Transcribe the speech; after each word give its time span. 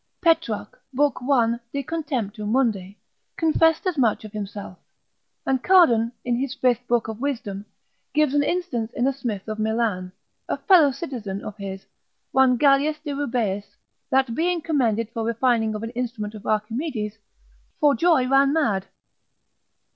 Petrarch, 0.19 0.81
lib. 0.95 1.13
1 1.21 1.59
de 1.75 1.83
contemptu 1.83 2.43
mundi, 2.47 2.97
confessed 3.37 3.85
as 3.85 3.99
much 3.99 4.25
of 4.25 4.31
himself, 4.31 4.79
and 5.45 5.61
Cardan, 5.63 6.11
in 6.25 6.35
his 6.37 6.55
fifth 6.55 6.87
book 6.87 7.07
of 7.07 7.21
wisdom, 7.21 7.67
gives 8.15 8.33
an 8.33 8.41
instance 8.41 8.91
in 8.93 9.05
a 9.05 9.13
smith 9.13 9.47
of 9.47 9.59
Milan, 9.59 10.11
a 10.49 10.57
fellow 10.57 10.89
citizen 10.89 11.43
of 11.45 11.55
his, 11.57 11.85
one 12.31 12.57
Galeus 12.57 12.97
de 13.03 13.13
Rubeis, 13.13 13.75
that 14.09 14.33
being 14.33 14.59
commended 14.59 15.07
for 15.11 15.21
refining 15.23 15.75
of 15.75 15.83
an 15.83 15.91
instrument 15.91 16.33
of 16.33 16.47
Archimedes, 16.47 17.19
for 17.79 17.93
joy 17.93 18.27
ran 18.27 18.53
mad. 18.53 18.87